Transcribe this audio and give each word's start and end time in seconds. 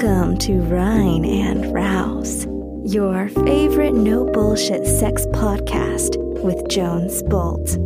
Welcome 0.00 0.38
to 0.38 0.54
Rhine 0.62 1.26
and 1.26 1.74
Rouse, 1.74 2.46
your 2.86 3.28
favorite 3.28 3.92
no 3.92 4.24
bullshit 4.24 4.86
sex 4.86 5.26
podcast 5.26 6.16
with 6.42 6.66
Jones 6.70 7.22
Bolt. 7.24 7.76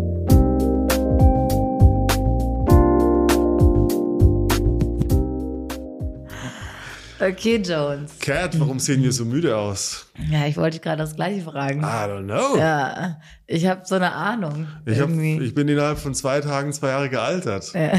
Okay, 7.20 7.58
Jones. 7.58 8.16
Cat, 8.20 8.60
warum 8.60 8.78
sehen 8.78 9.02
wir 9.02 9.10
so 9.10 9.24
müde 9.24 9.56
aus? 9.56 10.06
Ja, 10.30 10.46
ich 10.46 10.56
wollte 10.56 10.78
gerade 10.78 10.98
das 10.98 11.16
gleiche 11.16 11.42
fragen. 11.42 11.80
I 11.80 12.06
don't 12.06 12.26
know. 12.26 12.56
Ja, 12.56 13.18
ich 13.48 13.66
habe 13.66 13.80
so 13.84 13.96
eine 13.96 14.12
Ahnung. 14.12 14.68
ich, 14.86 15.00
hab, 15.00 15.10
ich 15.10 15.52
bin 15.52 15.66
innerhalb 15.66 15.98
von 15.98 16.14
zwei 16.14 16.40
Tagen 16.40 16.72
zwei 16.72 16.90
Jahre 16.90 17.10
gealtert. 17.10 17.72
ja. 17.74 17.98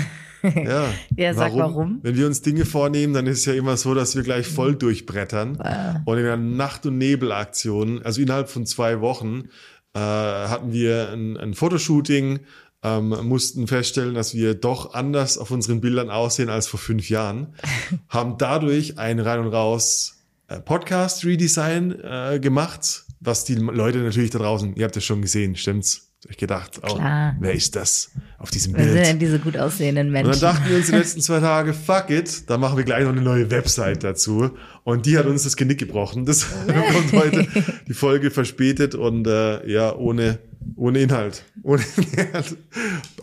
Ja, 0.55 0.93
Ja, 1.15 1.33
sag 1.33 1.55
warum. 1.55 1.99
Wenn 2.01 2.15
wir 2.15 2.25
uns 2.27 2.41
Dinge 2.41 2.65
vornehmen, 2.65 3.13
dann 3.13 3.27
ist 3.27 3.39
es 3.39 3.45
ja 3.45 3.53
immer 3.53 3.77
so, 3.77 3.93
dass 3.93 4.15
wir 4.15 4.23
gleich 4.23 4.47
voll 4.47 4.75
durchbrettern. 4.75 5.57
Und 6.05 6.17
in 6.17 6.25
einer 6.25 6.37
Nacht- 6.37 6.85
und 6.85 6.97
Nebelaktion, 6.97 8.01
also 8.03 8.21
innerhalb 8.21 8.49
von 8.49 8.65
zwei 8.65 9.01
Wochen, 9.01 9.49
äh, 9.93 9.99
hatten 9.99 10.71
wir 10.73 11.09
ein, 11.11 11.37
ein 11.37 11.53
Fotoshooting, 11.53 12.39
ähm, 12.83 13.09
mussten 13.23 13.67
feststellen, 13.67 14.13
dass 14.13 14.35
wir 14.35 14.53
doch 14.53 14.93
anders 14.93 15.37
auf 15.37 15.49
unseren 15.51 15.81
Bildern 15.81 16.09
aussehen 16.09 16.49
als 16.49 16.67
vor 16.67 16.79
fünf 16.79 17.09
Jahren, 17.09 17.55
haben 18.09 18.37
dadurch 18.37 18.99
ein 18.99 19.19
Rein 19.19 19.39
und 19.39 19.47
Raus 19.47 20.17
äh, 20.47 20.59
Podcast 20.59 21.25
Redesign 21.25 21.99
äh, 22.03 22.39
gemacht, 22.39 23.05
was 23.19 23.43
die 23.43 23.55
Leute 23.55 23.99
natürlich 23.99 24.29
da 24.29 24.39
draußen, 24.39 24.75
ihr 24.75 24.83
habt 24.85 24.95
das 24.95 25.03
schon 25.03 25.21
gesehen, 25.21 25.55
stimmt's? 25.55 26.11
Hab 26.23 26.31
Ich 26.31 26.37
gedacht, 26.37 26.79
oh, 26.81 26.97
wer 26.97 27.51
ist 27.53 27.75
das 27.75 28.11
auf 28.39 28.49
diesem 28.49 28.73
Wer 28.73 28.83
sind 28.85 28.93
Bild? 28.93 29.05
denn 29.05 29.19
diese 29.19 29.37
gut 29.39 29.57
aussehenden 29.57 30.07
Und 30.07 30.13
Menschen? 30.13 30.31
dann 30.41 30.55
dachten 30.55 30.69
wir 30.69 30.77
uns 30.77 30.87
die 30.87 30.93
letzten 30.93 31.21
zwei 31.21 31.39
Tage, 31.39 31.73
fuck 31.73 32.09
it, 32.09 32.49
dann 32.49 32.61
machen 32.61 32.77
wir 32.77 32.83
gleich 32.83 33.03
noch 33.03 33.11
eine 33.11 33.21
neue 33.21 33.51
Website 33.51 34.03
dazu. 34.03 34.49
Und 34.83 35.05
die 35.05 35.17
hat 35.19 35.25
uns 35.27 35.43
das 35.43 35.55
Genick 35.55 35.77
gebrochen. 35.77 36.25
Das 36.25 36.47
kommt 36.93 37.13
heute 37.13 37.47
die 37.87 37.93
Folge 37.93 38.31
verspätet 38.31 38.95
und 38.95 39.27
äh, 39.27 39.67
ja, 39.71 39.95
ohne, 39.95 40.39
ohne 40.75 40.99
Inhalt. 40.99 41.43
Ohne 41.61 41.83
Inhalt. 42.17 42.57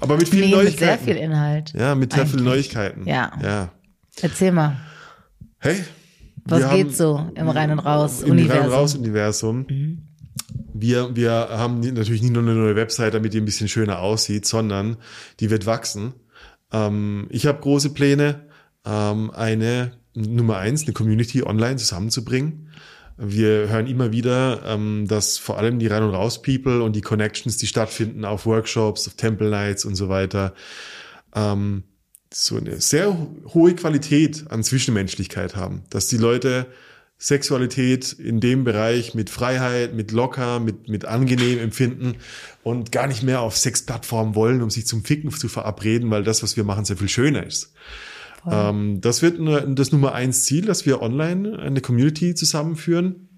Aber 0.01 0.17
mit 0.17 0.29
vielen 0.29 0.43
nee, 0.51 0.57
mit 0.57 0.65
Neuigkeiten. 0.65 1.05
sehr 1.05 1.15
viel 1.15 1.17
Inhalt. 1.23 1.73
ja, 1.77 1.95
mit 1.97 2.13
sehr 2.13 2.27
vielen. 2.27 2.45
Neuigkeiten. 2.45 3.07
Ja. 3.09 3.33
ja. 3.43 3.73
Erzähl 4.21 4.53
mal, 4.53 4.77
Hey. 5.59 5.83
was 6.45 6.71
geht 6.71 6.95
so 6.97 7.31
im 7.35 7.49
Rein 7.49 7.71
und 7.73 7.79
Raus 7.81 8.23
Im 8.23 8.33
Rein- 8.49 8.71
und 8.71 8.95
Universum? 8.97 9.67
Mhm. 9.69 10.03
Wir, 10.83 11.15
wir 11.15 11.31
haben 11.31 11.79
natürlich 11.79 12.23
nicht 12.23 12.33
nur 12.33 12.43
eine 12.43 12.55
neue 12.55 12.75
Website, 12.75 13.15
damit 13.15 13.33
die 13.35 13.39
ein 13.39 13.45
bisschen 13.45 13.69
schöner 13.69 14.01
aussieht, 14.01 14.47
sondern 14.47 14.97
die 15.39 15.49
wird 15.49 15.65
wachsen. 15.65 16.13
Ähm, 16.73 17.29
ich 17.31 17.47
habe 17.47 17.61
große 17.61 17.91
Pläne, 17.91 18.49
ähm, 18.85 19.31
eine 19.31 19.93
Nummer 20.15 20.59
eins, 20.59 20.83
eine 20.83 20.93
Community 20.93 21.45
online 21.45 21.77
zusammenzubringen. 21.77 22.69
Wir 23.17 23.69
hören 23.69 23.87
immer 23.87 24.11
wieder, 24.11 24.63
ähm, 24.67 25.07
dass 25.07 25.39
vor 25.39 25.57
allem 25.57 25.79
die 25.79 25.87
Rein- 25.87 26.03
und 26.03 26.17
Raus-People 26.17 26.83
und 26.83 26.97
die 26.97 27.01
Connections, 27.01 27.59
die 27.59 27.69
stattfinden 27.69 28.25
auf 28.25 28.45
Workshops, 28.45 29.07
auf 29.07 29.15
Temple 29.15 29.51
Nights 29.51 29.85
und 29.85 29.95
so 29.95 30.09
weiter, 30.09 30.53
ähm, 31.33 31.85
so 32.35 32.57
eine 32.57 32.81
sehr 32.81 33.17
hohe 33.55 33.77
Qualität 33.77 34.51
an 34.51 34.65
Zwischenmenschlichkeit 34.65 35.55
haben. 35.55 35.85
Dass 35.91 36.09
die 36.09 36.17
Leute 36.17 36.67
Sexualität 37.23 38.13
in 38.15 38.41
dem 38.41 38.65
Bereich 38.65 39.15
mit 39.15 39.31
Freiheit, 39.31 39.95
mit 39.95 40.11
locker, 40.11 40.59
mit, 40.59 40.89
mit 40.89 41.05
angenehm 41.05 41.61
empfinden 41.61 42.17
und 42.65 42.91
gar 42.91 43.07
nicht 43.07 43.23
mehr 43.23 43.43
auf 43.43 43.57
Sexplattformen 43.57 44.35
wollen, 44.35 44.61
um 44.61 44.71
sich 44.71 44.89
zum 44.89 45.05
Ficken 45.05 45.31
zu 45.31 45.47
verabreden, 45.47 46.11
weil 46.11 46.25
das, 46.25 46.43
was 46.43 46.57
wir 46.57 46.65
machen, 46.65 46.85
sehr 46.85 46.97
viel 46.97 47.09
schöner 47.09 47.47
ist. 47.47 47.75
Ähm, 48.51 49.01
das 49.01 49.23
wird 49.23 49.39
das 49.79 49.93
Nummer 49.93 50.15
eins 50.15 50.47
Ziel, 50.47 50.65
dass 50.65 50.85
wir 50.85 51.01
online 51.01 51.61
eine 51.61 51.81
Community 51.81 52.35
zusammenführen 52.35 53.29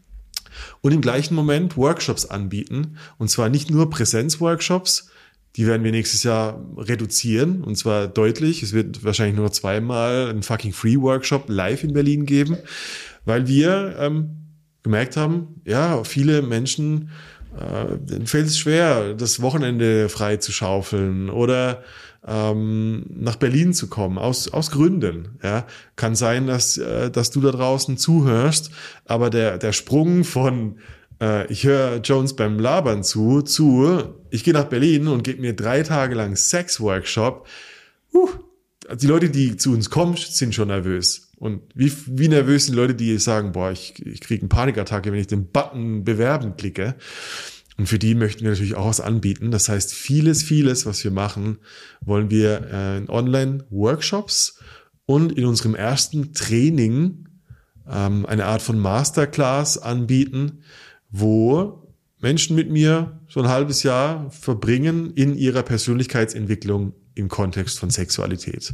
und 0.80 0.92
im 0.92 1.02
gleichen 1.02 1.34
Moment 1.34 1.76
Workshops 1.76 2.24
anbieten. 2.24 2.96
Und 3.18 3.28
zwar 3.28 3.50
nicht 3.50 3.70
nur 3.70 3.90
Präsenzworkshops, 3.90 5.10
die 5.56 5.66
werden 5.66 5.84
wir 5.84 5.92
nächstes 5.92 6.22
Jahr 6.22 6.58
reduzieren 6.78 7.62
und 7.62 7.76
zwar 7.76 8.08
deutlich. 8.08 8.62
Es 8.62 8.72
wird 8.72 9.04
wahrscheinlich 9.04 9.36
nur 9.36 9.52
zweimal 9.52 10.30
einen 10.30 10.42
fucking 10.42 10.72
Free 10.72 10.96
Workshop 10.96 11.44
live 11.48 11.84
in 11.84 11.92
Berlin 11.92 12.24
geben, 12.24 12.56
weil 13.24 13.46
wir 13.46 13.96
ähm, 13.98 14.30
gemerkt 14.82 15.16
haben, 15.16 15.60
ja, 15.64 16.04
viele 16.04 16.42
Menschen 16.42 17.10
äh, 17.58 17.98
denen 17.98 18.26
fällt 18.26 18.46
es 18.46 18.58
schwer, 18.58 19.14
das 19.14 19.40
Wochenende 19.40 20.08
frei 20.08 20.38
zu 20.38 20.50
schaufeln 20.50 21.30
oder 21.30 21.84
ähm, 22.26 23.06
nach 23.10 23.36
Berlin 23.36 23.74
zu 23.74 23.88
kommen, 23.88 24.18
aus, 24.18 24.52
aus 24.52 24.70
Gründen. 24.70 25.38
Ja. 25.42 25.66
Kann 25.94 26.16
sein, 26.16 26.46
dass, 26.46 26.78
äh, 26.78 27.10
dass 27.10 27.30
du 27.30 27.40
da 27.40 27.52
draußen 27.52 27.96
zuhörst, 27.96 28.70
aber 29.04 29.30
der, 29.30 29.58
der 29.58 29.72
Sprung 29.72 30.24
von 30.24 30.78
äh, 31.20 31.46
ich 31.52 31.64
höre 31.64 31.98
Jones 31.98 32.34
beim 32.34 32.58
Labern 32.58 33.04
zu, 33.04 33.42
zu, 33.42 34.02
ich 34.30 34.42
gehe 34.42 34.54
nach 34.54 34.64
Berlin 34.64 35.06
und 35.06 35.22
gebe 35.22 35.40
mir 35.40 35.54
drei 35.54 35.82
Tage 35.82 36.14
lang 36.14 36.34
Sex-Workshop, 36.34 37.46
uh, 38.12 38.28
die 39.00 39.06
Leute, 39.06 39.30
die 39.30 39.56
zu 39.56 39.72
uns 39.72 39.90
kommen, 39.90 40.16
sind 40.16 40.54
schon 40.54 40.68
nervös. 40.68 41.30
Und 41.44 41.60
wie, 41.74 41.92
wie 42.06 42.28
nervös 42.28 42.64
sind 42.64 42.74
Leute, 42.74 42.94
die 42.94 43.18
sagen, 43.18 43.52
boah, 43.52 43.70
ich, 43.70 44.00
ich 44.06 44.22
kriege 44.22 44.40
eine 44.40 44.48
Panikattacke, 44.48 45.12
wenn 45.12 45.20
ich 45.20 45.26
den 45.26 45.50
Button 45.50 46.02
bewerben 46.02 46.56
klicke. 46.56 46.94
Und 47.76 47.86
für 47.86 47.98
die 47.98 48.14
möchten 48.14 48.44
wir 48.44 48.48
natürlich 48.48 48.76
auch 48.76 48.86
was 48.86 49.02
anbieten. 49.02 49.50
Das 49.50 49.68
heißt, 49.68 49.92
vieles, 49.92 50.42
vieles, 50.42 50.86
was 50.86 51.04
wir 51.04 51.10
machen, 51.10 51.58
wollen 52.00 52.30
wir 52.30 52.66
äh, 52.72 52.96
in 52.96 53.10
Online-Workshops 53.10 54.58
und 55.04 55.32
in 55.32 55.44
unserem 55.44 55.74
ersten 55.74 56.32
Training 56.32 57.28
ähm, 57.90 58.24
eine 58.24 58.46
Art 58.46 58.62
von 58.62 58.78
Masterclass 58.78 59.76
anbieten, 59.76 60.62
wo 61.10 61.94
Menschen 62.22 62.56
mit 62.56 62.70
mir 62.70 63.20
so 63.28 63.40
ein 63.40 63.50
halbes 63.50 63.82
Jahr 63.82 64.30
verbringen 64.30 65.12
in 65.14 65.34
ihrer 65.34 65.62
Persönlichkeitsentwicklung 65.62 66.94
im 67.14 67.28
Kontext 67.28 67.78
von 67.78 67.90
Sexualität. 67.90 68.72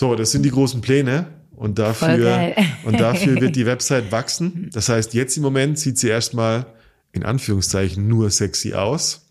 So, 0.00 0.14
das 0.14 0.30
sind 0.30 0.44
die 0.44 0.50
großen 0.50 0.80
Pläne 0.80 1.26
und 1.54 1.78
dafür, 1.78 2.54
und 2.84 2.98
dafür 2.98 3.38
wird 3.38 3.54
die 3.54 3.66
Website 3.66 4.10
wachsen. 4.10 4.70
Das 4.72 4.88
heißt, 4.88 5.12
jetzt 5.12 5.36
im 5.36 5.42
Moment 5.42 5.78
sieht 5.78 5.98
sie 5.98 6.08
erstmal 6.08 6.64
in 7.12 7.22
Anführungszeichen 7.22 8.08
nur 8.08 8.30
sexy 8.30 8.72
aus. 8.72 9.26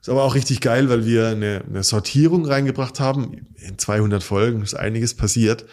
Ist 0.00 0.08
aber 0.08 0.24
auch 0.24 0.34
richtig 0.34 0.60
geil, 0.60 0.88
weil 0.88 1.06
wir 1.06 1.28
eine, 1.28 1.62
eine 1.64 1.84
Sortierung 1.84 2.44
reingebracht 2.44 2.98
haben. 2.98 3.46
In 3.54 3.78
200 3.78 4.20
Folgen 4.20 4.62
ist 4.62 4.74
einiges 4.74 5.14
passiert. 5.14 5.64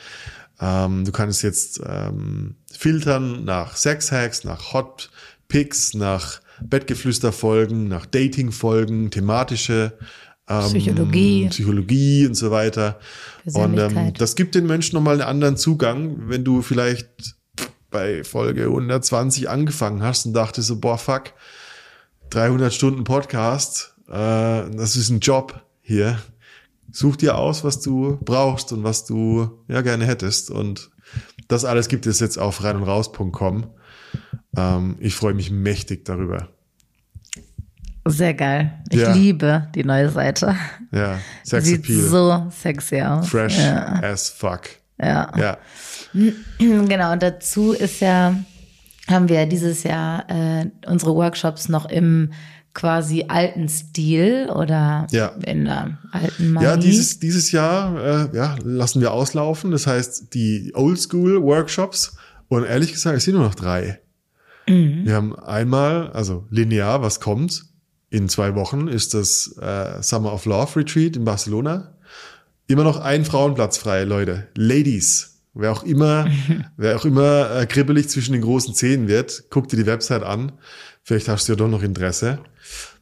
Ähm, 0.62 1.04
du 1.04 1.12
kannst 1.12 1.42
jetzt 1.42 1.82
ähm, 1.84 2.58
filtern 2.72 3.44
nach 3.44 3.76
Sex-Hacks, 3.76 4.44
nach 4.44 4.74
Hot 4.74 5.10
Picks, 5.48 5.96
nach 5.96 6.42
Bettgeflüster-Folgen, 6.62 7.88
nach 7.88 8.06
Dating-Folgen, 8.06 9.10
thematische 9.10 9.94
ähm, 10.48 10.64
Psychologie. 10.66 11.48
Psychologie 11.50 12.28
und 12.28 12.36
so 12.36 12.52
weiter. 12.52 13.00
Und 13.46 13.78
ähm, 13.78 14.14
das 14.14 14.36
gibt 14.36 14.56
den 14.56 14.68
Menschen 14.68 14.96
nochmal 14.96 15.16
einen 15.16 15.30
anderen 15.30 15.58
Zugang, 15.58 16.30
wenn 16.30 16.44
du 16.44 16.62
vielleicht 16.62 17.36
bei 17.90 18.24
Folge 18.24 18.66
120 18.66 19.50
angefangen 19.50 20.02
hast 20.02 20.26
und 20.26 20.34
dachtest 20.34 20.68
so, 20.68 20.80
boah, 20.80 20.98
fuck, 20.98 21.34
300 22.32 22.74
Stunden 22.74 23.04
Podcast, 23.04 23.96
äh, 24.08 24.12
das 24.12 24.96
ist 24.96 25.10
ein 25.10 25.20
Job 25.20 25.64
hier. 25.82 26.20
Such 26.92 27.16
dir 27.16 27.38
aus, 27.38 27.64
was 27.64 27.80
du 27.80 28.20
brauchst 28.22 28.74
und 28.74 28.84
was 28.84 29.06
du 29.06 29.64
ja 29.68 29.82
gerne 29.82 30.06
hättest. 30.06 30.52
Und 30.52 30.92
das 31.48 31.66
alles 31.66 31.88
gibt 31.88 32.06
es 32.06 32.20
jetzt 32.20 32.38
auf 32.38 32.64
rein 32.64 32.76
und 32.76 32.84
raus.com. 32.84 33.68
Ähm, 34.56 34.96
ich 35.00 35.16
freue 35.16 35.34
mich 35.34 35.52
mächtig 35.52 36.06
darüber. 36.06 36.50
Sehr 38.06 38.34
geil. 38.34 38.74
Ich 38.90 39.00
Ja. 39.00 39.14
liebe 39.14 39.68
die 39.76 39.84
neue 39.84 40.10
Seite. 40.10 40.56
Ja, 40.92 41.20
Sex 41.44 41.66
Sieht 41.66 41.80
Appeal. 41.86 42.00
so 42.02 42.48
sexy 42.52 43.02
aus. 43.02 43.30
Fresh 43.30 43.58
Ja. 43.60 44.00
as 44.04 44.30
fuck. 44.30 44.62
ja. 45.00 45.32
Ja. 45.38 45.58
Genau, 46.60 47.12
und 47.14 47.24
dazu 47.24 47.72
ist 47.72 48.00
ja, 48.02 48.36
haben 49.10 49.30
wir 49.30 49.46
dieses 49.48 49.84
Jahr 49.84 50.30
äh, 50.30 50.66
unsere 50.86 51.16
Workshops 51.16 51.70
noch 51.70 51.86
im 51.90 52.32
quasi 52.74 53.26
alten 53.28 53.70
Stil 53.70 54.50
oder 54.54 55.08
Ja. 55.12 55.28
in 55.46 55.66
der 55.66 55.98
alten 56.12 56.52
Magie. 56.54 56.66
Ja, 56.66 56.78
dieses, 56.78 57.20
dieses 57.20 57.52
Jahr 57.52 58.30
äh, 58.32 58.36
ja, 58.36 58.56
lassen 58.64 59.00
wir 59.02 59.12
auslaufen. 59.12 59.72
Das 59.72 59.88
heißt, 59.88 60.34
die 60.34 60.72
Oldschool-Workshops 60.76 62.18
und 62.50 62.66
ehrlich 62.66 62.92
gesagt, 62.94 63.18
es 63.18 63.24
sind 63.26 63.36
nur 63.36 63.44
noch 63.44 63.56
drei. 63.56 64.00
Wir 64.66 65.16
haben 65.16 65.36
einmal, 65.38 66.12
also 66.14 66.48
linear, 66.50 67.02
was 67.02 67.20
kommt. 67.20 67.66
In 68.14 68.30
zwei 68.30 68.54
Wochen 68.54 68.90
ist 68.90 69.16
das 69.16 69.58
äh, 69.60 70.04
Summer 70.04 70.34
of 70.34 70.46
Love 70.46 70.76
Retreat 70.76 71.16
in 71.16 71.26
Barcelona. 71.26 71.96
Immer 72.68 72.84
noch 72.84 73.00
ein 73.00 73.26
Frauenplatz 73.26 73.80
frei, 73.80 74.04
Leute. 74.04 74.50
Ladies. 74.54 75.40
Wer 75.56 75.72
auch 75.72 75.82
immer, 75.82 76.28
wer 76.78 76.96
auch 76.96 77.06
immer 77.06 77.50
äh, 77.56 77.66
kribbelig 77.66 78.10
zwischen 78.10 78.34
den 78.34 78.44
großen 78.44 78.76
Zähnen 78.76 79.08
wird, 79.08 79.46
guck 79.50 79.68
dir 79.68 79.78
die 79.78 79.88
Website 79.88 80.22
an. 80.22 80.52
Vielleicht 81.02 81.28
hast 81.28 81.48
du 81.48 81.54
ja 81.54 81.56
doch 81.56 81.68
noch 81.68 81.82
Interesse. 81.82 82.38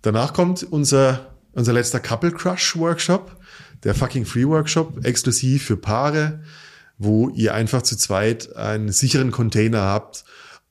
Danach 0.01 0.31
kommt 0.31 0.63
unser, 0.63 1.35
unser 1.51 1.73
letzter 1.73 1.99
Couple 1.99 2.31
Crush 2.31 2.77
Workshop, 2.77 3.35
der 3.83 3.93
fucking 3.93 4.23
Free 4.23 4.47
Workshop, 4.47 5.05
exklusiv 5.05 5.65
für 5.65 5.75
Paare, 5.75 6.41
wo 6.97 7.27
ihr 7.27 7.53
einfach 7.53 7.81
zu 7.81 7.97
zweit 7.97 8.55
einen 8.55 8.93
sicheren 8.93 9.31
Container 9.31 9.81
habt, 9.81 10.23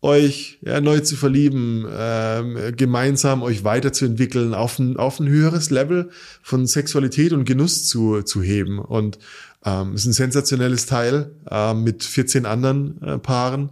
euch 0.02 0.58
ja, 0.62 0.80
neu 0.80 1.00
zu 1.00 1.16
verlieben, 1.16 1.86
ähm, 1.90 2.56
gemeinsam 2.76 3.42
euch 3.42 3.64
weiterzuentwickeln, 3.64 4.54
auf 4.54 4.78
ein, 4.78 4.96
auf 4.96 5.20
ein 5.20 5.28
höheres 5.28 5.70
Level 5.70 6.10
von 6.42 6.66
Sexualität 6.66 7.32
und 7.32 7.44
Genuss 7.44 7.86
zu, 7.86 8.22
zu 8.22 8.42
heben. 8.42 8.78
Und 8.78 9.18
ähm, 9.64 9.94
ist 9.94 10.06
ein 10.06 10.12
sensationelles 10.12 10.86
Teil 10.86 11.32
äh, 11.50 11.74
mit 11.74 12.02
14 12.02 12.46
anderen 12.46 13.02
äh, 13.02 13.18
Paaren. 13.18 13.70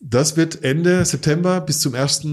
Das 0.00 0.36
wird 0.36 0.62
Ende 0.64 1.04
September 1.04 1.60
bis 1.60 1.80
zum 1.80 1.94
1. 1.94 2.26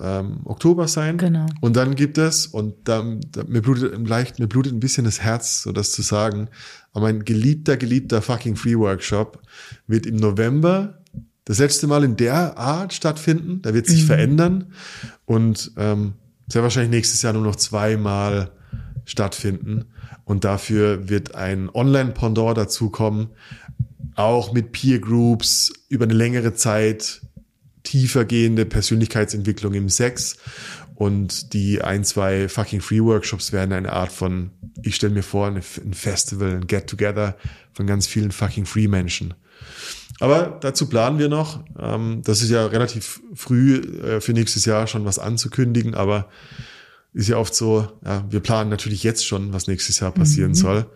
Ähm, 0.00 0.40
Oktober 0.44 0.86
sein. 0.86 1.16
Genau. 1.16 1.46
Und 1.60 1.74
dann 1.74 1.96
gibt 1.96 2.18
es, 2.18 2.46
und 2.46 2.74
da, 2.84 3.02
da, 3.32 3.44
mir 3.44 3.62
blutet 3.62 4.06
leicht, 4.06 4.38
mir 4.38 4.46
blutet 4.46 4.74
ein 4.74 4.80
bisschen 4.80 5.04
das 5.04 5.20
Herz, 5.20 5.62
so 5.62 5.72
das 5.72 5.90
zu 5.90 6.02
sagen, 6.02 6.48
aber 6.92 7.06
mein 7.06 7.24
geliebter, 7.24 7.76
geliebter 7.76 8.22
fucking 8.22 8.56
Free 8.56 8.76
Workshop 8.76 9.42
wird 9.86 10.06
im 10.06 10.16
November 10.16 10.98
das 11.46 11.58
letzte 11.58 11.86
Mal 11.86 12.04
in 12.04 12.16
der 12.16 12.58
Art 12.58 12.92
stattfinden. 12.92 13.62
Da 13.62 13.72
wird 13.72 13.86
sich 13.86 14.02
Mhm. 14.02 14.06
verändern 14.06 14.72
und 15.24 15.72
ähm, 15.78 16.12
sehr 16.48 16.62
wahrscheinlich 16.62 16.90
nächstes 16.90 17.22
Jahr 17.22 17.32
nur 17.32 17.42
noch 17.42 17.56
zweimal 17.56 18.50
stattfinden. 19.06 19.86
Und 20.24 20.44
dafür 20.44 21.08
wird 21.08 21.34
ein 21.34 21.70
Online-Pendant 21.72 22.58
dazukommen, 22.58 23.28
auch 24.16 24.52
mit 24.52 24.72
Peer 24.72 24.98
Groups 24.98 25.72
über 25.88 26.04
eine 26.04 26.14
längere 26.14 26.54
Zeit 26.54 27.22
tiefer 27.84 28.24
gehende 28.24 28.66
Persönlichkeitsentwicklung 28.66 29.74
im 29.74 29.88
Sex. 29.88 30.36
Und 30.96 31.52
die 31.52 31.82
ein, 31.82 32.02
zwei 32.04 32.48
fucking 32.48 32.80
Free 32.80 33.02
Workshops 33.02 33.52
werden 33.52 33.72
eine 33.72 33.92
Art 33.92 34.10
von, 34.10 34.50
ich 34.82 34.96
stelle 34.96 35.12
mir 35.14 35.22
vor, 35.22 35.46
ein 35.46 35.62
Festival, 35.62 36.56
ein 36.56 36.66
Get-Together 36.66 37.36
von 37.72 37.86
ganz 37.86 38.08
vielen 38.08 38.32
fucking 38.32 38.66
Free 38.66 38.88
Menschen. 38.88 39.34
Aber 40.20 40.58
dazu 40.60 40.88
planen 40.88 41.18
wir 41.18 41.28
noch. 41.28 41.62
Ähm, 41.78 42.22
das 42.24 42.42
ist 42.42 42.50
ja 42.50 42.66
relativ 42.66 43.20
früh 43.34 43.76
äh, 43.76 44.20
für 44.20 44.32
nächstes 44.32 44.64
Jahr 44.64 44.86
schon 44.86 45.04
was 45.04 45.18
anzukündigen, 45.18 45.94
aber 45.94 46.28
ist 47.12 47.28
ja 47.28 47.38
oft 47.38 47.54
so, 47.54 47.88
ja, 48.04 48.24
wir 48.28 48.40
planen 48.40 48.70
natürlich 48.70 49.02
jetzt 49.02 49.26
schon, 49.26 49.52
was 49.52 49.68
nächstes 49.68 50.00
Jahr 50.00 50.12
passieren 50.12 50.54
soll. 50.54 50.86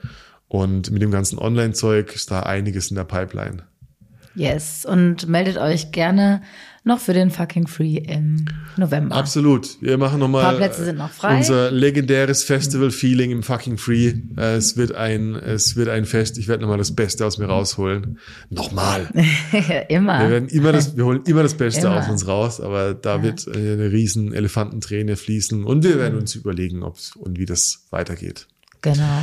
Und 0.49 0.91
mit 0.91 1.01
dem 1.01 1.11
ganzen 1.11 1.39
Online-Zeug 1.39 2.15
ist 2.15 2.31
da 2.31 2.41
einiges 2.41 2.91
in 2.91 2.97
der 2.97 3.05
Pipeline. 3.05 3.63
Yes. 4.35 4.85
Und 4.85 5.29
meldet 5.29 5.57
euch 5.59 5.91
gerne 5.93 6.43
noch 6.83 6.99
für 6.99 7.13
den 7.13 7.31
fucking 7.31 7.67
Free 7.67 7.97
im 7.99 8.47
November. 8.77 9.15
Absolut. 9.15 9.77
Wir 9.83 9.99
machen 9.99 10.19
nochmal 10.19 10.45
Parkplätze 10.45 10.85
sind 10.87 10.97
noch 10.97 11.11
frei. 11.11 11.37
unser 11.39 11.71
legendäres 11.71 12.43
Festival-Feeling 12.43 13.31
im 13.33 13.43
fucking 13.43 13.77
Free. 13.77 14.15
Äh, 14.39 14.55
Es 14.57 14.77
wird 14.79 14.95
ein, 14.95 15.35
es 15.35 15.77
wird 15.77 15.91
ein 15.91 16.07
Fest. 16.07 16.39
Ich 16.39 16.49
werde 16.49 16.63
nochmal 16.63 16.79
das 16.79 16.95
Beste 16.95 17.27
aus 17.27 17.37
mir 17.37 17.47
rausholen. 17.47 18.19
Nochmal. 18.49 19.09
Immer. 19.89 20.21
Wir 20.21 20.31
werden 20.31 20.49
immer 20.49 20.73
das, 20.73 20.97
wir 20.97 21.05
holen 21.05 21.21
immer 21.27 21.43
das 21.43 21.55
Beste 21.55 21.87
Immer. 21.87 21.99
aus 21.99 22.09
uns 22.09 22.27
raus, 22.27 22.61
aber 22.61 22.95
da 22.95 23.23
wird 23.23 23.47
äh, 23.47 23.51
eine 23.75 23.93
riesen 23.93 24.33
Elefantenträne 24.33 25.17
fließen 25.17 25.65
und 25.65 25.85
wir 25.85 25.99
werden 25.99 26.19
uns 26.19 26.35
überlegen, 26.35 26.83
ob 26.83 26.97
und 27.19 27.39
wie 27.39 27.47
das 27.47 27.87
weitergeht. 27.91 28.47
Genau. 28.81 29.23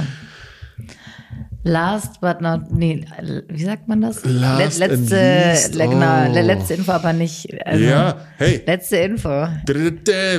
Last 1.64 2.22
but 2.22 2.40
not, 2.40 2.72
nee, 2.72 3.04
wie 3.50 3.64
sagt 3.64 3.88
man 3.88 4.00
das? 4.02 4.24
Last 4.24 4.80
Le- 4.80 4.86
and 4.86 5.00
letzte, 5.10 5.50
least, 5.50 5.76
le- 5.76 5.88
genau, 5.90 6.26
oh. 6.30 6.34
le- 6.34 6.42
letzte 6.42 6.76
Info, 6.76 6.92
aber 6.94 7.12
nicht, 7.14 7.48
also, 7.66 7.84
ja, 7.84 8.22
hey, 8.38 8.62
letzte 8.66 8.98
Info. 8.98 9.48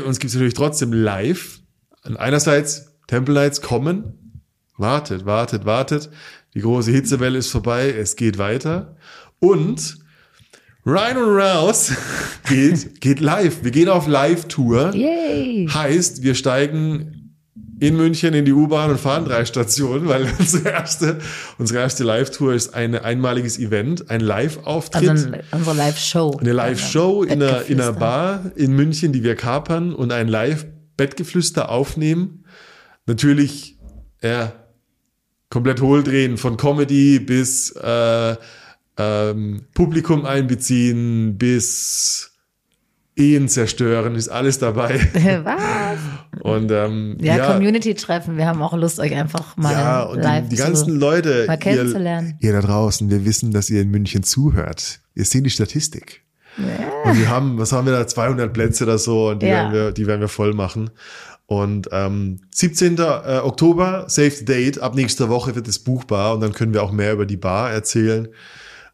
uns 0.06 0.18
gibt's 0.18 0.34
natürlich 0.34 0.54
trotzdem 0.54 0.92
live. 0.92 1.60
Einerseits, 2.16 2.96
Temple 3.08 3.34
Nights 3.34 3.60
kommen. 3.60 4.14
Wartet, 4.78 5.26
wartet, 5.26 5.64
wartet. 5.64 6.08
Die 6.54 6.60
große 6.60 6.90
Hitzewelle 6.92 7.36
ist 7.38 7.50
vorbei. 7.50 7.90
Es 7.90 8.16
geht 8.16 8.38
weiter. 8.38 8.96
Und 9.40 9.96
Ryan 10.86 11.16
und 11.18 11.36
Rouse 11.36 11.92
geht, 12.48 13.00
geht 13.00 13.20
live. 13.20 13.62
Wir 13.64 13.70
gehen 13.72 13.88
auf 13.88 14.06
Live-Tour. 14.06 14.94
Yay! 14.94 15.68
Heißt, 15.68 16.22
wir 16.22 16.34
steigen 16.34 17.17
in 17.80 17.96
München 17.96 18.34
in 18.34 18.44
die 18.44 18.52
U-Bahn 18.52 18.90
und 18.90 18.98
fahren 18.98 19.24
drei 19.24 19.44
Stationen, 19.44 20.08
weil 20.08 20.26
unsere 20.38 20.70
erste, 20.70 21.18
unsere 21.58 21.80
erste 21.80 22.04
Live-Tour 22.04 22.54
ist 22.54 22.74
ein 22.74 22.94
einmaliges 22.94 23.58
Event, 23.58 24.10
ein 24.10 24.20
Live-Auftritt. 24.20 25.08
Also 25.08 25.28
unsere 25.52 25.76
Live-Show. 25.76 26.38
Eine 26.40 26.52
Live-Show 26.52 27.22
in 27.22 27.42
einer, 27.42 27.62
in 27.66 27.80
einer. 27.80 27.92
Bar 27.92 28.52
in 28.56 28.74
München, 28.74 29.12
die 29.12 29.22
wir 29.22 29.34
kapern 29.34 29.94
und 29.94 30.12
ein 30.12 30.28
Live-Bettgeflüster 30.28 31.68
aufnehmen. 31.68 32.44
Natürlich, 33.06 33.78
ja, 34.22 34.52
komplett 35.50 35.80
hohldrehen 35.80 36.36
von 36.36 36.56
Comedy 36.56 37.18
bis 37.18 37.70
äh, 37.72 38.36
ähm, 38.98 39.62
Publikum 39.74 40.26
einbeziehen 40.26 41.38
bis 41.38 42.32
Ehen 43.16 43.48
zerstören, 43.48 44.14
ist 44.14 44.28
alles 44.28 44.58
dabei. 44.58 45.00
Was? 45.42 45.98
Und 46.40 46.70
ähm, 46.70 47.16
Ja, 47.20 47.36
ja, 47.36 47.52
Community-Treffen. 47.52 48.36
Wir 48.36 48.46
haben 48.46 48.62
auch 48.62 48.76
Lust, 48.76 49.00
euch 49.00 49.14
einfach 49.14 49.56
mal 49.56 49.72
ja, 49.72 50.02
und 50.02 50.22
live 50.22 50.44
die, 50.44 50.50
die 50.50 50.56
zu, 50.56 50.62
ganzen 50.62 50.96
Leute, 50.98 51.44
mal 51.46 51.56
kennenzulernen. 51.58 52.36
Ihr, 52.40 52.50
ihr 52.50 52.60
da 52.60 52.66
draußen, 52.66 53.10
wir 53.10 53.24
wissen, 53.24 53.52
dass 53.52 53.70
ihr 53.70 53.82
in 53.82 53.90
München 53.90 54.22
zuhört. 54.22 55.00
Wir 55.14 55.24
sehen 55.24 55.44
die 55.44 55.50
Statistik. 55.50 56.22
Und 57.04 57.18
wir 57.18 57.28
haben, 57.28 57.58
was 57.58 57.72
haben 57.72 57.86
wir 57.86 57.92
da, 57.92 58.06
200 58.06 58.52
Plätze 58.52 58.84
oder 58.84 58.98
so, 58.98 59.28
und 59.30 59.42
die, 59.42 59.46
Ja. 59.46 59.52
werden, 59.52 59.72
wir, 59.72 59.92
die 59.92 60.06
werden 60.06 60.20
wir 60.20 60.28
voll 60.28 60.54
machen. 60.54 60.90
Und 61.46 61.88
ähm, 61.92 62.40
17. 62.54 62.98
äh, 62.98 63.38
Oktober, 63.42 64.04
Save 64.08 64.30
the 64.32 64.44
Date, 64.44 64.80
ab 64.80 64.94
nächster 64.94 65.28
Woche 65.28 65.54
wird 65.54 65.66
es 65.66 65.78
buchbar 65.78 66.34
und 66.34 66.40
dann 66.40 66.52
können 66.52 66.74
wir 66.74 66.82
auch 66.82 66.92
mehr 66.92 67.12
über 67.12 67.24
die 67.26 67.36
Bar 67.38 67.70
erzählen. 67.70 68.28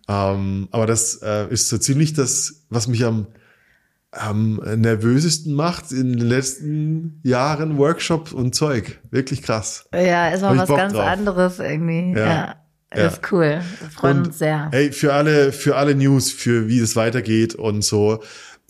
Ähm, 0.08 0.68
aber 0.70 0.86
das 0.86 1.16
äh, 1.22 1.46
ist 1.50 1.68
so 1.68 1.78
ziemlich 1.78 2.12
das, 2.12 2.64
was 2.70 2.86
mich 2.86 3.04
am, 3.04 3.26
am 4.14 4.60
nervösesten 4.76 5.54
macht 5.54 5.92
in 5.92 6.12
den 6.12 6.26
letzten 6.26 7.20
Jahren 7.22 7.78
Workshop 7.78 8.32
und 8.32 8.54
Zeug. 8.54 9.00
Wirklich 9.10 9.42
krass. 9.42 9.88
Ja, 9.94 10.28
ist 10.28 10.42
mal 10.42 10.56
was 10.56 10.68
Bock 10.68 10.78
ganz 10.78 10.92
drauf. 10.92 11.06
anderes 11.06 11.58
irgendwie. 11.58 12.12
Ja. 12.12 12.26
Ja. 12.26 12.54
Ja. 12.96 13.06
Ist 13.06 13.20
cool. 13.32 13.60
Freuen 13.92 14.18
Und, 14.18 14.26
uns 14.28 14.38
sehr. 14.38 14.68
Hey, 14.72 14.92
für 14.92 15.14
alle, 15.14 15.52
für 15.52 15.76
alle 15.76 15.96
News, 15.96 16.30
für 16.30 16.68
wie 16.68 16.78
es 16.78 16.94
weitergeht 16.94 17.54
und 17.56 17.82
so. 17.82 18.22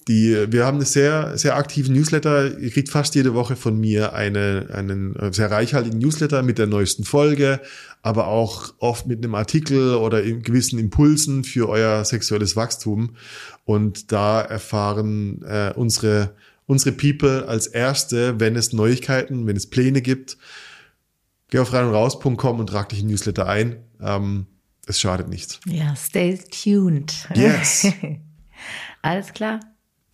Die, 0.09 0.53
wir 0.53 0.67
haben 0.67 0.77
eine 0.77 0.85
sehr, 0.85 1.39
sehr 1.39 1.57
aktiven 1.57 1.95
Newsletter. 1.95 2.59
Ihr 2.59 2.71
kriegt 2.71 2.91
fast 2.91 3.15
jede 3.15 3.33
Woche 3.33 3.57
von 3.57 3.79
mir 3.79 4.13
eine, 4.13 4.69
einen 4.73 5.17
äh, 5.17 5.33
sehr 5.33 5.51
reichhaltigen 5.51 5.99
Newsletter 5.99 6.43
mit 6.43 6.59
der 6.59 6.67
neuesten 6.67 7.05
Folge, 7.05 7.61
aber 8.03 8.27
auch 8.27 8.75
oft 8.79 9.07
mit 9.07 9.25
einem 9.25 9.35
Artikel 9.35 9.95
oder 9.95 10.23
in 10.23 10.43
gewissen 10.43 10.79
Impulsen 10.79 11.43
für 11.43 11.71
euer 11.71 12.05
sexuelles 12.05 12.55
Wachstum. 12.55 13.17
Und 13.65 14.13
da 14.13 14.43
erfahren 14.43 15.43
äh, 15.43 15.73
unsere, 15.75 16.35
unsere 16.67 16.95
People 16.95 17.49
als 17.49 17.67
erste, 17.67 18.39
wenn 18.39 18.57
es 18.57 18.75
Neuigkeiten, 18.75 19.47
wenn 19.47 19.57
es 19.57 19.71
Pläne 19.71 20.03
gibt. 20.03 20.37
Geh 21.49 21.61
auf 21.61 21.73
rein 21.73 21.87
und 21.87 21.95
raus.com 21.95 22.61
und 22.61 22.67
trag 22.67 22.91
dich 22.91 23.01
in 23.01 23.07
Newsletter 23.07 23.49
ein. 23.49 23.77
Ähm, 24.03 24.49
es 24.87 25.01
schadet 25.01 25.29
nichts. 25.29 25.61
Ja, 25.65 25.97
stay 25.97 26.39
tuned. 26.51 27.27
Yes. 27.35 27.87
Alles 29.03 29.33
klar. 29.33 29.61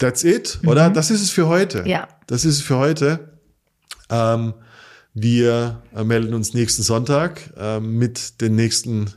That's 0.01 0.25
it, 0.25 0.59
oder? 0.67 0.89
Das 0.91 1.11
ist 1.11 1.21
es 1.21 1.31
für 1.31 1.47
heute. 1.47 1.83
Mhm. 1.83 1.87
Ja. 1.87 2.09
Das 2.27 2.45
ist 2.45 2.57
es 2.57 2.63
für 2.63 2.79
heute. 2.79 3.39
Ähm, 4.09 4.55
wir 5.13 5.83
äh, 5.95 6.05
melden 6.05 6.35
uns 6.35 6.55
nächsten 6.55 6.83
Sonntag 6.83 7.53
ähm, 7.57 7.99
mit 7.99 8.41
den 8.41 8.55
nächsten 8.57 9.11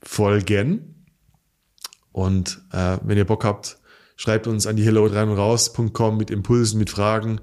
Folgen. 0.00 1.06
Und 2.12 2.62
äh, 2.72 2.98
wenn 3.02 3.18
ihr 3.18 3.26
Bock 3.26 3.44
habt, 3.44 3.78
schreibt 4.16 4.46
uns 4.46 4.66
an 4.68 4.76
die 4.76 4.84
hello 4.84 5.06
rein 5.06 5.28
und 5.28 5.38
raus.com 5.38 6.16
mit 6.16 6.30
Impulsen, 6.30 6.78
mit 6.78 6.90
Fragen. 6.90 7.40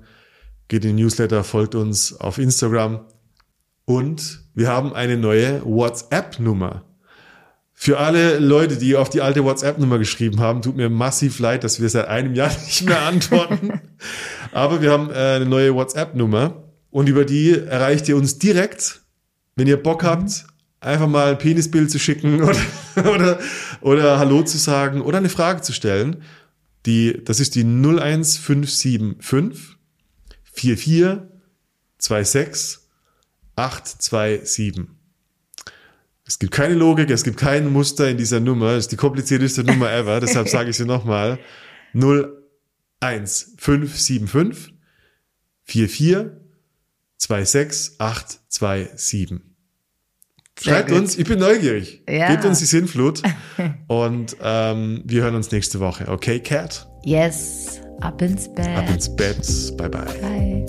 Geht 0.70 0.86
in 0.86 0.96
den 0.96 1.04
Newsletter, 1.04 1.44
folgt 1.44 1.76
uns 1.76 2.14
auf 2.14 2.38
Instagram. 2.38 3.02
Und 3.84 4.46
wir 4.54 4.70
haben 4.70 4.94
eine 4.94 5.18
neue 5.18 5.66
WhatsApp-Nummer. 5.66 6.86
Für 7.84 7.98
alle 7.98 8.38
Leute, 8.38 8.78
die 8.78 8.96
auf 8.96 9.10
die 9.10 9.22
alte 9.22 9.44
WhatsApp-Nummer 9.44 9.98
geschrieben 9.98 10.40
haben, 10.40 10.62
tut 10.62 10.76
mir 10.76 10.88
massiv 10.88 11.40
leid, 11.40 11.64
dass 11.64 11.82
wir 11.82 11.90
seit 11.90 12.10
einem 12.10 12.36
Jahr 12.36 12.52
nicht 12.66 12.84
mehr 12.84 13.02
antworten. 13.02 13.82
Aber 14.52 14.84
wir 14.84 14.92
haben 14.92 15.10
äh, 15.10 15.14
eine 15.14 15.48
neue 15.48 15.74
WhatsApp-Nummer 15.74 16.64
und 16.92 17.10
über 17.10 17.26
die 17.26 17.58
erreicht 17.58 18.08
ihr 18.08 18.18
uns 18.18 18.38
direkt, 18.38 19.02
wenn 19.56 19.66
ihr 19.66 19.82
Bock 19.82 20.04
habt, 20.04 20.46
einfach 20.80 21.08
mal 21.08 21.32
ein 21.32 21.40
Penisbild 21.40 21.90
zu 21.90 21.98
schicken 21.98 22.44
oder, 22.50 22.62
oder, 23.12 23.40
oder 23.82 24.20
Hallo 24.20 24.44
zu 24.44 24.60
sagen 24.60 25.02
oder 25.02 25.18
eine 25.18 25.30
Frage 25.30 25.62
zu 25.62 25.74
stellen. 25.74 26.22
Die, 26.86 27.20
das 27.26 27.40
ist 27.40 27.56
die 27.56 27.64
01575 27.64 29.78
44 30.54 31.28
26 31.98 32.80
827. 33.56 35.01
Es 36.32 36.40
gibt 36.40 36.54
keine 36.54 36.76
Logik, 36.76 37.10
es 37.10 37.26
gibt 37.26 37.36
kein 37.36 37.74
Muster 37.74 38.10
in 38.10 38.16
dieser 38.16 38.40
Nummer. 38.40 38.68
Es 38.68 38.86
ist 38.86 38.94
die 38.94 38.96
komplizierteste 38.96 39.66
Nummer 39.66 39.92
ever. 39.92 40.18
Deshalb 40.22 40.48
sage 40.48 40.70
ich 40.70 40.78
sie 40.78 40.86
nochmal. 40.86 41.40
01575 41.94 44.74
44 45.66 46.32
26 47.18 48.00
827. 48.00 49.42
Schreibt 50.58 50.94
uns, 50.94 51.18
ich 51.18 51.28
bin 51.28 51.40
neugierig. 51.40 52.02
Ja. 52.08 52.32
Gebt 52.32 52.46
uns 52.46 52.60
die 52.60 52.66
Sinnflut. 52.66 53.22
Und 53.88 54.38
ähm, 54.42 55.02
wir 55.04 55.24
hören 55.24 55.36
uns 55.36 55.52
nächste 55.52 55.82
Woche. 55.82 56.08
Okay, 56.08 56.40
Cat? 56.40 56.88
Yes, 57.04 57.82
ab 58.00 58.22
ins 58.22 58.48
Bett. 58.54 58.70
Ab 58.70 58.90
ins 58.90 59.14
Bett. 59.14 59.46
Bye, 59.76 59.90
bye. 59.90 60.06
Bye. 60.22 60.66